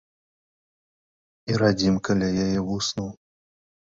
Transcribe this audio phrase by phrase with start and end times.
[1.51, 3.07] І радзімка ля яе вуснаў.